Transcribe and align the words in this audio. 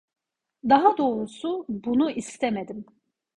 Daha 0.69 0.97
doğrusu 0.97 1.65
bunu 1.69 2.11
istemedim. 2.11 2.85